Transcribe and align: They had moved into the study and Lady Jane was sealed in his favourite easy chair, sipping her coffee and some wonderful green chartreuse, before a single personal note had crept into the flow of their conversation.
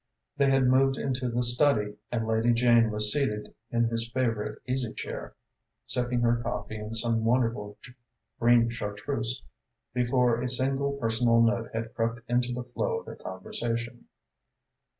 They 0.35 0.49
had 0.49 0.65
moved 0.65 0.97
into 0.97 1.29
the 1.29 1.43
study 1.43 1.95
and 2.11 2.25
Lady 2.25 2.53
Jane 2.53 2.89
was 2.89 3.13
sealed 3.13 3.53
in 3.69 3.83
his 3.83 4.09
favourite 4.11 4.57
easy 4.67 4.91
chair, 4.93 5.35
sipping 5.85 6.21
her 6.21 6.41
coffee 6.41 6.77
and 6.77 6.95
some 6.95 7.23
wonderful 7.23 7.77
green 8.39 8.71
chartreuse, 8.71 9.43
before 9.93 10.41
a 10.41 10.49
single 10.49 10.93
personal 10.93 11.39
note 11.43 11.69
had 11.71 11.93
crept 11.93 12.21
into 12.27 12.51
the 12.51 12.63
flow 12.63 13.01
of 13.01 13.05
their 13.05 13.15
conversation. 13.15 14.05